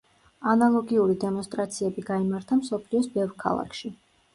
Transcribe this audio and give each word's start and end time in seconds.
ანალოგიური 0.53 1.19
დემონსტრაციები 1.25 2.07
გაიმართა 2.11 2.61
მსოფლიოს 2.65 3.15
ბევრ 3.17 3.41
ქალაქში. 3.49 3.99